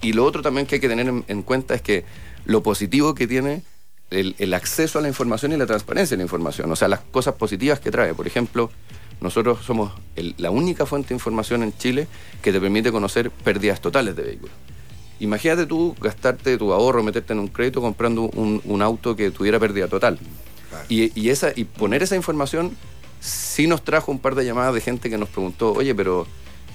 y 0.00 0.12
lo 0.14 0.24
otro 0.24 0.42
también 0.42 0.66
que 0.66 0.76
hay 0.76 0.80
que 0.80 0.88
tener 0.88 1.06
en, 1.08 1.24
en 1.28 1.42
cuenta 1.42 1.74
es 1.74 1.82
que 1.82 2.04
lo 2.44 2.62
positivo 2.62 3.14
que 3.14 3.28
tiene 3.28 3.62
el, 4.10 4.34
el 4.38 4.52
acceso 4.54 4.98
a 4.98 5.02
la 5.02 5.08
información 5.08 5.52
y 5.52 5.56
la 5.56 5.66
transparencia 5.66 6.16
de 6.16 6.18
la 6.18 6.24
información, 6.24 6.70
o 6.72 6.76
sea, 6.76 6.88
las 6.88 7.00
cosas 7.00 7.34
positivas 7.34 7.78
que 7.78 7.90
trae. 7.92 8.12
Por 8.14 8.26
ejemplo, 8.26 8.70
nosotros 9.20 9.64
somos 9.64 9.92
el- 10.16 10.34
la 10.38 10.50
única 10.50 10.86
fuente 10.86 11.10
de 11.10 11.14
información 11.14 11.62
en 11.62 11.72
Chile 11.76 12.08
que 12.42 12.50
te 12.52 12.60
permite 12.60 12.90
conocer 12.90 13.30
pérdidas 13.30 13.80
totales 13.80 14.16
de 14.16 14.22
vehículos. 14.22 14.54
Imagínate 15.22 15.66
tú 15.66 15.94
gastarte 16.00 16.58
tu 16.58 16.72
ahorro, 16.72 17.02
meterte 17.02 17.32
en 17.32 17.38
un 17.38 17.48
crédito 17.48 17.80
comprando 17.80 18.22
un, 18.34 18.60
un 18.64 18.82
auto 18.82 19.14
que 19.14 19.30
tuviera 19.30 19.58
pérdida 19.60 19.86
total. 19.88 20.18
Y, 20.88 21.12
y 21.20 21.28
esa, 21.30 21.52
y 21.54 21.64
poner 21.64 22.02
esa 22.02 22.16
información 22.16 22.72
sí 23.20 23.66
nos 23.68 23.82
trajo 23.84 24.10
un 24.10 24.18
par 24.18 24.34
de 24.34 24.44
llamadas 24.44 24.74
de 24.74 24.80
gente 24.80 25.08
que 25.10 25.16
nos 25.18 25.28
preguntó, 25.28 25.72
oye, 25.74 25.94
pero 25.94 26.26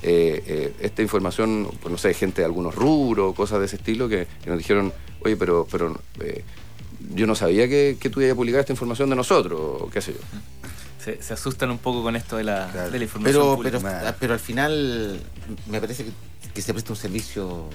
eh, 0.02 0.44
eh, 0.48 0.74
esta 0.80 1.02
información, 1.02 1.68
pues 1.82 1.92
no 1.92 1.98
sé, 1.98 2.14
gente 2.14 2.42
de 2.42 2.46
algunos 2.46 2.74
rubros, 2.74 3.36
cosas 3.36 3.60
de 3.60 3.66
ese 3.66 3.76
estilo, 3.76 4.08
que, 4.08 4.28
que 4.44 4.50
nos 4.50 4.60
dijeron, 4.60 4.94
oye, 5.26 5.36
pero, 5.36 5.68
pero 5.70 6.00
eh, 6.22 6.44
yo 7.16 7.28
no 7.28 7.36
sabía 7.36 7.68
que, 7.68 7.98
que 8.00 8.10
tú 8.10 8.22
ibas 8.22 8.32
a 8.34 8.36
publicar 8.36 8.62
esta 8.62 8.72
información 8.72 9.10
de 9.10 9.18
nosotros, 9.18 9.60
o 9.60 9.90
qué 9.90 10.00
sé 10.02 10.14
yo. 10.14 10.20
Se, 11.04 11.22
se 11.22 11.34
asustan 11.34 11.70
un 11.72 11.80
poco 11.80 12.02
con 12.04 12.16
esto 12.16 12.38
de 12.38 12.44
la, 12.46 12.70
Claro. 12.72 12.92
de 12.92 12.98
la 13.00 13.04
información 13.04 13.42
Pero, 13.42 13.56
pública. 13.56 13.80
pero, 13.82 14.16
pero 14.20 14.34
al 14.34 14.40
final 14.40 15.20
me 15.68 15.82
parece 15.82 16.06
que, 16.06 16.12
que 16.54 16.62
se 16.62 16.72
presta 16.74 16.94
un 16.94 16.98
servicio 16.98 17.66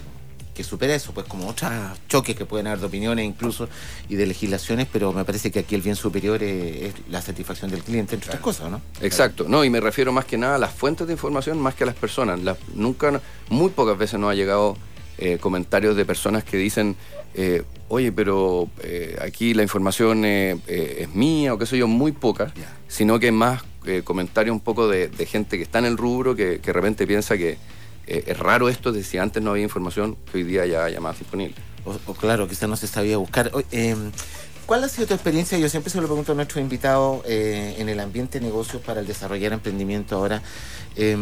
que 0.55 0.63
supera 0.65 0.95
eso, 0.95 1.13
pues 1.13 1.27
como 1.27 1.49
otros 1.49 1.71
choques 2.09 2.37
que 2.37 2.45
pueden 2.45 2.67
haber 2.67 2.81
de 2.81 2.87
opiniones 2.87 3.25
incluso 3.25 3.69
y 4.09 4.17
de 4.17 4.27
legislaciones, 4.27 4.87
pero 4.93 5.13
me 5.13 5.25
parece 5.25 5.51
que 5.51 5.61
aquí 5.61 5.75
el 5.75 5.81
bien 5.83 5.97
superior 5.97 6.43
es, 6.43 6.83
es 6.83 6.95
la 7.11 7.23
satisfacción 7.23 7.71
del 7.71 7.83
cliente, 7.83 8.15
entre 8.15 8.29
otras 8.29 8.43
cosas, 8.43 8.71
¿no? 8.71 8.81
Exacto, 9.01 9.47
no, 9.49 9.65
y 9.65 9.71
me 9.71 9.81
refiero 9.81 10.13
más 10.13 10.27
que 10.27 10.37
nada 10.37 10.57
a 10.57 10.59
las 10.59 10.73
fuentes 10.73 11.07
de 11.07 11.15
información 11.15 11.59
más 11.59 11.75
que 11.75 11.85
a 11.85 11.87
las 11.87 11.97
personas. 11.97 12.41
Las- 12.41 12.59
nunca, 12.75 13.21
muy 13.49 13.71
pocas 13.71 13.97
veces 13.97 14.21
nos 14.21 14.31
ha 14.31 14.35
llegado 14.35 14.77
eh, 15.19 15.39
comentarios 15.41 15.97
de 15.97 16.05
personas 16.05 16.45
que 16.45 16.57
dicen, 16.59 16.97
eh, 17.35 17.63
oye, 17.89 18.13
pero 18.13 18.69
eh, 18.83 19.17
aquí 19.23 19.55
la 19.55 19.63
información 19.63 20.25
eh, 20.27 20.59
eh, 20.67 20.99
es 21.01 21.15
mía 21.15 21.55
o 21.55 21.59
qué 21.59 21.65
sé 21.65 21.79
yo, 21.79 21.87
muy 21.89 22.13
poca, 22.13 22.53
Ya. 22.57 22.77
sino 22.89 23.19
que 23.19 23.33
más 23.33 23.63
comentarios 24.05 24.53
un 24.55 24.61
poco 24.61 24.87
de, 24.87 25.09
de 25.09 25.27
gente 25.27 25.57
que 25.57 25.65
está 25.65 25.81
en 25.81 25.87
el 25.87 25.97
rubro 25.97 26.37
que, 26.37 26.61
que 26.61 26.67
de 26.67 26.73
repente 26.73 27.05
piensa 27.07 27.37
que 27.37 27.59
eh, 28.07 28.25
es 28.27 28.39
raro 28.39 28.69
esto 28.69 28.93
de 28.93 29.03
si 29.05 29.19
antes 29.19 29.43
no 29.43 29.51
había 29.53 29.63
información 29.65 30.17
que 30.31 30.39
hoy 30.39 30.45
día 30.45 30.67
ya 30.67 30.85
haya 30.85 31.01
más 31.01 31.19
disponible. 31.19 31.55
O, 31.85 31.99
o 32.07 32.15
claro, 32.15 32.47
quizás 32.49 32.69
no 32.69 32.77
se 32.77 32.87
sabía 32.87 33.17
buscar. 33.17 33.51
O- 33.55 33.63
eh, 33.73 33.97
¿Cuál 34.67 34.85
ha 34.85 34.89
sido 34.89 35.09
tu 35.09 35.15
experiencia? 35.15 35.59
Yo 35.59 35.69
siempre 35.69 35.91
se 35.91 36.01
lo 36.01 36.07
pregunto 36.07 36.33
a 36.33 36.35
nuestros 36.37 36.63
invitados 36.63 37.23
eh, 37.27 37.75
en 37.79 37.89
el 37.89 37.99
ambiente 38.01 38.39
de 38.39 38.47
negocios 38.47 38.81
para 38.81 39.01
el 39.01 39.07
desarrollar 39.07 39.53
emprendimiento 39.53 40.17
ahora. 40.17 40.41
Eh, 40.97 41.17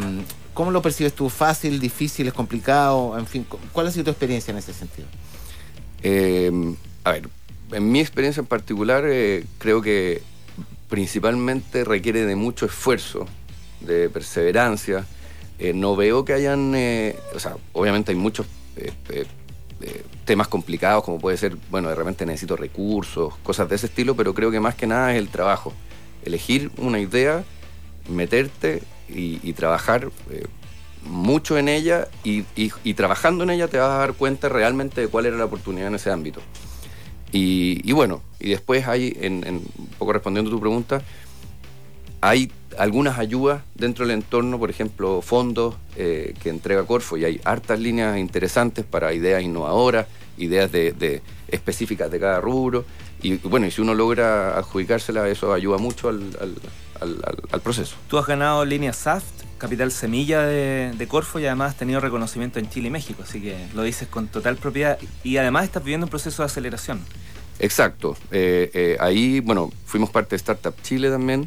¿Cómo 0.52 0.70
lo 0.70 0.82
percibes 0.82 1.14
tú? 1.14 1.30
¿Fácil, 1.30 1.80
difícil, 1.80 2.26
es 2.28 2.34
complicado? 2.34 3.16
En 3.18 3.26
fin, 3.26 3.44
cu- 3.44 3.58
¿cuál 3.72 3.87
ha 3.87 3.90
sido 3.90 4.04
tu 4.04 4.10
experiencia 4.10 4.52
en 4.52 4.58
ese 4.58 4.75
sentido? 4.75 5.08
Eh, 6.02 6.52
a 7.04 7.12
ver, 7.12 7.28
en 7.72 7.90
mi 7.90 8.00
experiencia 8.00 8.40
en 8.40 8.46
particular, 8.46 9.04
eh, 9.06 9.46
creo 9.58 9.80
que 9.80 10.22
principalmente 10.90 11.84
requiere 11.84 12.26
de 12.26 12.37
mucho 12.37 12.66
esfuerzo, 12.66 13.26
de 13.80 14.10
perseverancia. 14.10 15.06
Eh, 15.61 15.75
no 15.75 15.95
veo 15.95 16.25
que 16.25 16.33
hayan, 16.33 16.75
eh, 16.75 17.17
o 17.35 17.38
sea, 17.38 17.57
obviamente 17.75 18.12
hay 18.12 18.17
muchos 18.17 18.47
eh, 18.76 19.26
temas 20.25 20.49
complicados, 20.49 21.05
como 21.05 21.19
puede 21.19 21.37
ser, 21.37 21.57
bueno, 21.71 21.90
de 21.90 21.95
repente 21.95 22.25
necesito 22.25 22.57
recursos, 22.57 23.35
cosas 23.43 23.69
de 23.69 23.76
ese 23.76 23.87
estilo, 23.87 24.17
pero 24.17 24.33
creo 24.33 24.50
que 24.50 24.59
más 24.59 24.75
que 24.75 24.87
nada 24.87 25.12
es 25.12 25.19
el 25.19 25.29
trabajo. 25.29 25.75
Elegir 26.25 26.71
una 26.79 26.99
idea, 26.99 27.45
meterte 28.09 28.83
y, 29.09 29.52
trabajar 29.52 30.11
mucho 31.05 31.59
en 31.59 31.69
ella 31.69 32.09
y, 32.25 32.43
trabajando 32.95 33.45
en 33.45 33.50
ella 33.50 33.69
te 33.69 33.79
vas 33.79 33.90
a 33.90 33.99
dar 33.99 34.14
cuenta 34.14 34.49
realmente 34.49 35.00
de 35.02 35.09
cuál 35.09 35.26
era 35.26 35.37
la 35.37 35.45
oportunidad 35.47 35.88
en 35.88 35.95
ese 35.97 36.11
ámbito. 36.11 36.40
Y, 37.33 37.81
y 37.88 37.93
bueno, 37.93 38.23
y 38.38 38.50
después 38.50 38.87
hay, 38.88 39.17
en, 39.21 39.47
en- 39.47 39.62
un 39.79 39.87
poco 39.99 40.12
respondiendo 40.12 40.50
a 40.50 40.55
tu 40.55 40.61
pregunta, 40.61 41.02
hay 42.21 42.53
algunas 42.79 43.19
ayudas 43.19 43.62
dentro 43.75 44.07
del 44.07 44.15
entorno, 44.15 44.59
por 44.59 44.71
ejemplo, 44.71 45.23
fondos 45.23 45.75
eh, 45.97 46.35
que 46.43 46.50
entrega 46.50 46.85
Corfo 46.85 47.17
y 47.17 47.25
hay 47.25 47.41
hartas 47.45 47.81
líneas 47.81 48.19
interesantes 48.19 48.85
para 48.85 49.12
ideas 49.12 49.43
innovadoras, 49.43 50.07
ideas 50.39 50.71
de, 50.71 50.93
de- 50.93 51.23
específicas 51.49 52.11
de 52.11 52.21
cada 52.21 52.41
rubro. 52.41 52.85
Y 53.23 53.35
bueno, 53.37 53.67
y 53.67 53.71
si 53.71 53.81
uno 53.81 53.95
logra 53.95 54.57
adjudicársela, 54.57 55.29
eso 55.29 55.53
ayuda 55.53 55.79
mucho 55.79 56.09
al, 56.09 56.21
al- 56.41 56.57
al- 57.00 57.23
al- 57.25 57.43
al 57.53 57.61
proceso. 57.61 57.97
Tú 58.09 58.19
has 58.19 58.27
ganado 58.27 58.65
línea 58.65 58.93
SAFT, 58.93 59.45
capital 59.59 59.91
semilla 59.91 60.43
de, 60.43 60.93
de 60.97 61.07
Corfo 61.09 61.39
y 61.39 61.47
además 61.47 61.73
has 61.73 61.77
tenido 61.79 62.00
reconocimiento 62.00 62.59
en 62.59 62.71
Chile 62.71 62.89
y 62.89 62.91
México, 62.91 63.23
así 63.23 63.43
que 63.43 63.57
lo 63.75 63.83
dices 63.83 64.09
con 64.09 64.29
total 64.29 64.57
propiedad 64.57 64.99
y 65.23 65.37
además 65.37 65.65
estás 65.65 65.83
viviendo 65.85 66.07
un 66.07 66.11
proceso 66.11 66.43
de 66.43 66.47
aceleración. 66.47 67.00
Exacto. 67.59 68.17
Eh, 68.31 68.71
eh, 68.73 68.97
ahí, 69.00 69.41
bueno, 69.41 69.71
fuimos 69.85 70.09
parte 70.09 70.31
de 70.31 70.37
Startup 70.37 70.75
Chile 70.83 71.11
también 71.11 71.47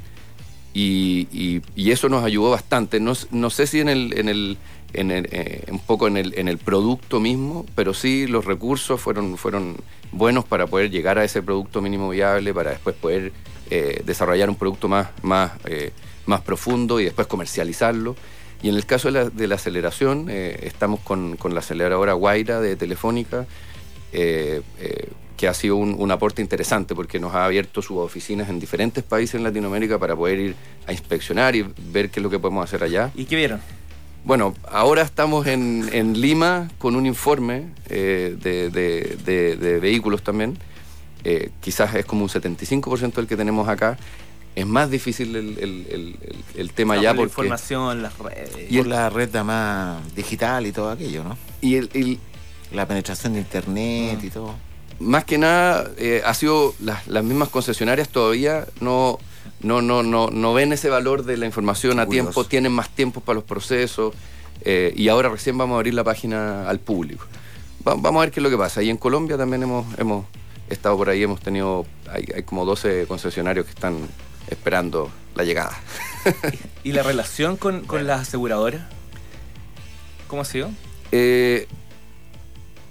y, 0.73 1.27
y- 1.75 1.91
eso 1.91 2.09
nos 2.09 2.23
ayudó 2.23 2.51
bastante. 2.51 2.99
No, 2.99 3.13
no 3.31 3.49
sé 3.49 3.67
si 3.67 3.79
en 3.79 3.89
el, 3.89 4.17
en 4.17 4.27
el, 4.29 4.57
en 4.93 5.11
el, 5.11 5.27
eh, 5.31 5.63
un 5.69 5.79
poco 5.79 6.07
en 6.07 6.17
el, 6.17 6.33
en 6.37 6.47
el 6.47 6.57
producto 6.57 7.19
mismo, 7.19 7.65
pero 7.75 7.93
sí 7.93 8.25
los 8.27 8.45
recursos 8.45 8.99
fueron, 8.99 9.37
fueron 9.37 9.77
buenos 10.11 10.45
para 10.45 10.65
poder 10.67 10.89
llegar 10.89 11.17
a 11.19 11.23
ese 11.23 11.41
producto 11.43 11.81
mínimo 11.81 12.09
viable, 12.09 12.53
para 12.53 12.71
después 12.71 12.95
poder 12.95 13.31
eh, 13.69 14.01
desarrollar 14.05 14.49
un 14.49 14.55
producto 14.55 14.87
más, 14.87 15.09
más, 15.21 15.51
eh, 15.65 15.91
más 16.25 16.41
profundo 16.41 16.99
y 16.99 17.05
después 17.05 17.27
comercializarlo. 17.27 18.15
Y 18.63 18.69
en 18.69 18.75
el 18.75 18.85
caso 18.85 19.11
de 19.11 19.23
la, 19.23 19.29
de 19.29 19.47
la 19.47 19.55
aceleración, 19.55 20.29
estamos 20.29 21.01
con, 21.01 21.35
con 21.35 21.53
la 21.53 21.59
aceleradora 21.59 22.13
Guaira 22.13 22.61
de 22.61 22.77
Telefónica, 22.77 23.45
que 25.37 25.47
ha 25.47 25.53
sido 25.53 25.75
un, 25.77 25.95
un 25.97 26.11
aporte 26.11 26.41
interesante 26.41 26.93
porque 26.95 27.19
nos 27.19 27.33
ha 27.33 27.45
abierto 27.45 27.81
sus 27.81 27.97
oficinas 27.97 28.49
en 28.49 28.59
diferentes 28.59 29.03
países 29.03 29.35
en 29.35 29.43
Latinoamérica 29.43 29.97
para 29.99 30.15
poder 30.15 30.39
ir 30.39 30.55
a 30.87 30.91
inspeccionar 30.91 31.55
y 31.55 31.65
ver 31.91 32.09
qué 32.09 32.19
es 32.19 32.23
lo 32.23 32.29
que 32.29 32.39
podemos 32.39 32.63
hacer 32.63 32.83
allá. 32.83 33.11
¿Y 33.15 33.25
qué 33.25 33.35
vieron? 33.35 33.59
Bueno, 34.25 34.53
ahora 34.71 35.01
estamos 35.01 35.47
en, 35.47 35.89
en 35.91 36.19
Lima 36.21 36.69
con 36.77 36.95
un 36.95 37.05
informe 37.05 37.65
eh, 37.89 38.37
de, 38.41 38.69
de- 38.69 39.17
de- 39.25 39.57
de 39.57 39.79
vehículos 39.79 40.23
también. 40.23 40.57
Eh, 41.25 41.49
quizás 41.61 41.93
es 41.95 42.05
como 42.05 42.23
un 42.23 42.29
75% 42.29 43.13
del 43.13 43.27
que 43.27 43.35
tenemos 43.35 43.67
acá. 43.67 43.97
Es 44.55 44.65
más 44.67 44.89
difícil 44.91 45.35
el, 45.35 45.57
el- 45.57 45.87
el- 45.89 46.17
el- 46.21 46.43
el 46.55 46.71
tema 46.73 46.95
ya 47.01 47.09
por 47.11 47.17
la 47.21 47.23
información, 47.23 48.01
las 48.03 48.17
redes. 48.19 48.51
Y 48.69 48.77
por 48.77 48.85
el- 48.85 48.89
la 48.91 49.09
red 49.09 49.33
más 49.43 50.15
digital 50.15 50.67
y 50.67 50.71
todo 50.71 50.91
aquello, 50.91 51.23
¿no? 51.23 51.37
Y 51.59 51.75
el- 51.75 51.89
el, 51.93 52.19
La 52.71 52.87
penetración 52.87 53.33
de 53.33 53.39
internet 53.39 54.19
Mm. 54.21 54.25
y 54.25 54.29
todo. 54.29 54.55
Más 54.99 55.25
que 55.25 55.37
nada 55.37 55.89
eh, 55.97 56.21
ha 56.25 56.33
sido 56.33 56.73
las, 56.79 57.07
las 57.07 57.23
mismas 57.23 57.49
concesionarias 57.49 58.09
todavía 58.09 58.65
no, 58.81 59.19
no, 59.61 59.81
no, 59.81 60.03
no, 60.03 60.29
no 60.29 60.53
ven 60.53 60.73
ese 60.73 60.89
valor 60.89 61.23
de 61.25 61.37
la 61.37 61.45
información 61.45 61.99
a 61.99 62.05
Curioso. 62.05 62.25
tiempo, 62.31 62.43
tienen 62.45 62.71
más 62.71 62.89
tiempo 62.89 63.21
para 63.21 63.35
los 63.35 63.43
procesos 63.43 64.13
eh, 64.61 64.93
y 64.95 65.07
ahora 65.09 65.29
recién 65.29 65.57
vamos 65.57 65.75
a 65.75 65.77
abrir 65.77 65.93
la 65.93 66.03
página 66.03 66.69
al 66.69 66.79
público. 66.79 67.25
Va- 67.85 67.95
vamos 67.95 68.21
a 68.21 68.25
ver 68.25 68.31
qué 68.31 68.39
es 68.39 68.43
lo 68.43 68.49
que 68.49 68.57
pasa. 68.57 68.81
Y 68.81 68.89
en 68.89 68.97
Colombia 68.97 69.37
también 69.37 69.63
hemos, 69.63 69.85
hemos 69.99 70.25
estado 70.69 70.95
por 70.95 71.09
ahí, 71.09 71.21
hemos 71.23 71.41
tenido, 71.41 71.85
hay, 72.09 72.25
hay 72.33 72.43
como 72.43 72.63
12 72.65 73.05
concesionarios 73.07 73.65
que 73.65 73.71
están 73.71 73.97
esperando 74.49 75.09
la 75.35 75.43
llegada. 75.43 75.77
¿Y 76.85 76.93
la 76.93 77.03
relación 77.03 77.57
con, 77.57 77.81
con 77.81 78.07
las 78.07 78.21
aseguradoras? 78.21 78.83
¿Cómo 80.27 80.43
ha 80.43 80.45
sido? 80.45 80.69
Eh, 81.11 81.67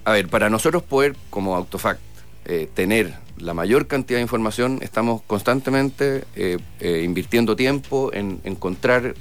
a 0.05 0.13
ver, 0.13 0.29
para 0.29 0.51
nosotros 0.51 0.83
poder, 0.83 1.17
como 1.31 1.55
Autofact, 1.57 2.01
eh, 2.45 2.69
tener 2.75 3.15
la 3.39 3.55
mayor 3.55 3.87
cantidad 3.87 4.19
de 4.19 4.23
información, 4.23 4.79
estamos 4.83 5.23
constantemente 5.27 6.25
eh, 6.37 6.59
eh, 6.81 7.03
invirtiendo 7.05 7.57
tiempo 7.57 8.11
en 8.13 8.41
encontrar 8.45 9.15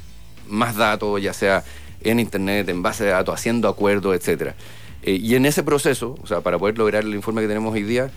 más 0.48 0.76
datos, 0.76 1.22
ya 1.22 1.34
sea 1.34 1.64
en 2.04 2.20
Internet, 2.20 2.68
en 2.70 2.82
base 2.82 3.04
de 3.04 3.12
datos, 3.12 3.34
haciendo 3.36 3.68
acuerdos, 3.68 4.16
etc. 4.16 4.54
y 5.04 5.36
en 5.36 5.46
ese 5.46 5.64
proceso, 5.64 6.18
o 6.22 6.28
sea, 6.28 6.42
para 6.42 6.58
poder 6.58 6.78
lograr 6.78 7.04
el 7.04 7.14
informe 7.14 7.42
que 7.42 7.48
tenemos 7.48 7.74
hoy 7.74 7.84
día, 7.84 8.10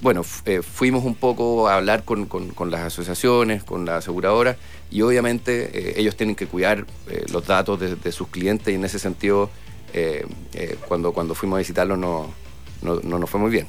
bueno, 0.00 0.24
fu- 0.24 0.42
fuimos 0.62 1.04
un 1.04 1.14
poco 1.14 1.68
a 1.68 1.76
hablar 1.76 2.04
con, 2.04 2.28
las 2.70 2.80
asociaciones, 2.80 3.62
con 3.64 3.84
las 3.86 3.98
aseguradoras, 3.98 4.56
y 4.90 5.02
obviamente 5.02 5.98
ellos 6.00 6.16
tienen 6.16 6.34
que 6.36 6.46
cuidar 6.46 6.86
los 7.32 7.46
datos 7.46 7.78
de, 7.80 7.94
de 7.96 8.12
sus 8.12 8.28
clientes, 8.28 8.68
y 8.72 8.74
en 8.76 8.84
ese 8.84 8.98
sentido, 8.98 9.48
eh, 9.96 10.26
eh, 10.52 10.76
cuando, 10.86 11.12
cuando 11.12 11.34
fuimos 11.34 11.56
a 11.56 11.58
visitarlos 11.60 11.98
no, 11.98 12.30
no, 12.82 13.00
no 13.02 13.18
nos 13.18 13.30
fue 13.30 13.40
muy 13.40 13.50
bien. 13.50 13.66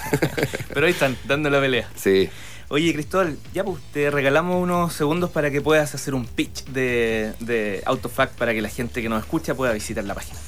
Pero 0.74 0.86
ahí 0.86 0.92
están, 0.92 1.16
dando 1.24 1.50
la 1.50 1.60
pelea. 1.60 1.88
Sí. 1.94 2.30
Oye, 2.68 2.92
Cristóbal, 2.94 3.36
ya 3.52 3.64
pues 3.64 3.82
te 3.92 4.10
regalamos 4.10 4.62
unos 4.62 4.94
segundos 4.94 5.30
para 5.30 5.50
que 5.50 5.60
puedas 5.60 5.94
hacer 5.94 6.14
un 6.14 6.24
pitch 6.24 6.64
de, 6.66 7.34
de 7.40 7.82
Autofact 7.84 8.38
para 8.38 8.54
que 8.54 8.62
la 8.62 8.68
gente 8.68 9.02
que 9.02 9.08
nos 9.08 9.20
escucha 9.22 9.54
pueda 9.54 9.72
visitar 9.72 10.04
la 10.04 10.14
página. 10.14 10.38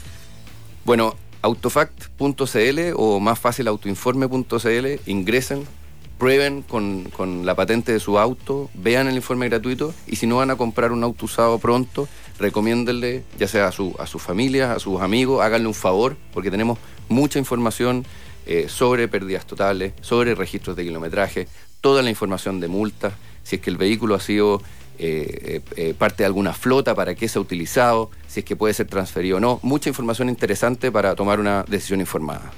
Bueno, 0.85 1.17
autofact.cl 1.43 2.81
o 2.97 3.21
más 3.21 3.39
fácil 3.39 3.69
autoinforme.cl, 3.69 4.87
ingresen, 5.07 5.65
prueben 6.17 6.63
con, 6.63 7.05
con 7.11 7.45
la 7.45 7.57
patente 7.57 7.93
de 7.93 8.01
su 8.01 8.19
auto, 8.19 8.71
vean 8.75 9.09
el 9.09 9.17
informe 9.17 9.49
gratuito 9.49 9.93
y 10.07 10.17
si 10.17 10.27
no 10.27 10.37
van 10.37 10.51
a 10.51 10.57
comprar 10.57 10.93
un 10.93 11.03
auto 11.03 11.27
usado 11.27 11.59
pronto, 11.59 12.09
recomiéndenle 12.43 13.25
ya 13.39 13.49
sea 13.49 13.69
a 13.69 13.73
su, 13.73 13.95
a 13.99 14.07
sus 14.07 14.21
familias, 14.21 14.77
a 14.77 14.79
sus 14.79 15.01
amigos, 15.01 15.43
háganle 15.43 15.69
un 15.69 15.75
favor 15.75 16.17
porque 16.35 16.51
tenemos 16.51 16.79
mucha 17.09 17.39
información 17.39 18.05
eh, 18.47 18.67
sobre 18.69 19.09
pérdidas 19.09 19.47
totales, 19.47 19.93
sobre 20.01 20.35
registros 20.35 20.77
de 20.77 20.85
kilometraje, 20.85 21.49
toda 21.81 22.03
la 22.03 22.11
información 22.11 22.61
de 22.61 22.69
multas, 22.69 23.15
si 23.45 23.57
es 23.57 23.63
que 23.63 23.71
el 23.71 23.77
vehículo 23.77 24.15
ha 24.15 24.21
sido 24.21 24.61
eh, 24.99 25.63
eh, 25.77 25.95
parte 25.97 26.25
de 26.25 26.27
alguna 26.27 26.53
flota, 26.53 26.95
para 26.95 27.15
qué 27.15 27.29
se 27.29 27.39
ha 27.39 27.41
utilizado, 27.41 28.11
si 28.29 28.41
es 28.41 28.47
que 28.47 28.57
puede 28.57 28.75
ser 28.75 28.89
transferido 28.89 29.39
o 29.39 29.41
no. 29.41 29.61
Mucha 29.63 29.89
información 29.89 30.29
interesante 30.29 30.93
para 30.93 31.15
tomar 31.15 31.41
una 31.41 31.65
decisión 31.69 32.01
informada. 32.01 32.53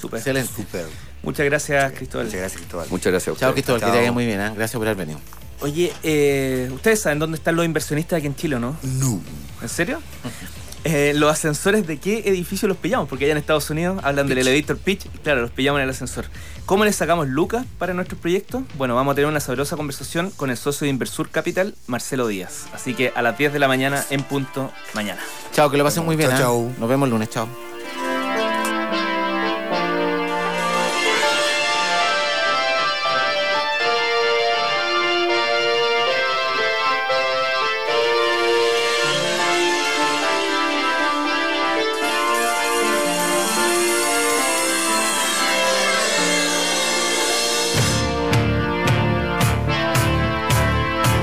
Súper. 0.00 0.18
Excelente. 0.18 0.52
Súper. 0.54 0.86
Muchas 1.22 1.46
gracias, 1.46 1.92
Cristóbal. 1.92 2.26
Muchas 2.26 2.40
gracias, 2.40 2.60
Cristóbal. 2.60 2.86
Muchas 2.90 3.12
gracias 3.12 3.28
a 3.28 3.32
ustedes. 3.32 3.46
Chao, 3.46 3.52
Cristóbal, 3.54 3.80
que 3.80 3.86
te 3.86 3.90
Chao. 3.92 4.00
vaya 4.00 4.12
muy 4.12 4.26
bien. 4.26 4.38
Gracias 4.38 4.78
por 4.78 4.86
haber 4.86 5.06
venido. 5.06 5.47
Oye, 5.60 5.92
eh, 6.02 6.70
ustedes 6.72 7.00
saben 7.00 7.18
dónde 7.18 7.36
están 7.36 7.56
los 7.56 7.64
inversionistas 7.64 8.18
aquí 8.18 8.26
en 8.26 8.36
Chile, 8.36 8.56
¿o 8.56 8.60
¿no? 8.60 8.76
No. 8.82 9.20
¿En 9.62 9.68
serio? 9.68 10.00
Eh, 10.84 11.12
los 11.14 11.30
ascensores 11.30 11.86
de 11.86 11.98
qué 11.98 12.22
edificio 12.26 12.68
los 12.68 12.76
pillamos, 12.76 13.08
porque 13.08 13.24
allá 13.24 13.32
en 13.32 13.38
Estados 13.38 13.68
Unidos 13.68 14.00
hablan 14.04 14.28
del 14.28 14.38
elevator 14.38 14.78
pitch, 14.78 15.06
y 15.06 15.18
claro, 15.18 15.42
los 15.42 15.50
pillamos 15.50 15.80
en 15.80 15.84
el 15.84 15.90
ascensor. 15.90 16.26
¿Cómo 16.66 16.84
les 16.84 16.96
sacamos 16.96 17.28
lucas 17.28 17.66
para 17.78 17.94
nuestros 17.94 18.20
proyectos? 18.20 18.62
Bueno, 18.78 18.94
vamos 18.94 19.12
a 19.12 19.14
tener 19.16 19.28
una 19.28 19.40
sabrosa 19.40 19.76
conversación 19.76 20.30
con 20.30 20.50
el 20.50 20.56
socio 20.56 20.84
de 20.84 20.90
Inversur 20.90 21.30
Capital, 21.30 21.74
Marcelo 21.88 22.28
Díaz. 22.28 22.68
Así 22.72 22.94
que 22.94 23.12
a 23.14 23.22
las 23.22 23.36
10 23.36 23.52
de 23.52 23.58
la 23.58 23.68
mañana 23.68 24.04
en 24.10 24.22
punto 24.22 24.72
mañana. 24.94 25.20
Chao, 25.52 25.70
que 25.70 25.76
lo 25.76 25.84
pasen 25.84 26.04
muy 26.04 26.16
bien. 26.16 26.30
Chao, 26.30 26.38
¿ah? 26.38 26.40
chao. 26.40 26.72
Nos 26.78 26.88
vemos 26.88 27.06
el 27.06 27.10
lunes, 27.10 27.28
chao. 27.28 27.67